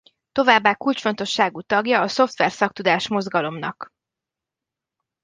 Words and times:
Továbbá 0.31 0.73
kulcsfontosságú 0.75 1.61
tagja 1.61 2.01
a 2.01 2.07
szoftver 2.07 2.51
szaktudás 2.51 3.07
mozgalomnak. 3.07 3.89